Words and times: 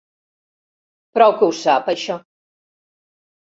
Prou 1.17 1.33
que 1.41 1.49
ho 1.49 1.53
sap, 1.59 1.93
això. 1.95 2.17